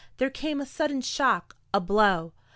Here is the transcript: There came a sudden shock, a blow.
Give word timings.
There 0.17 0.31
came 0.31 0.59
a 0.59 0.65
sudden 0.65 1.01
shock, 1.01 1.55
a 1.75 1.79
blow. 1.79 2.33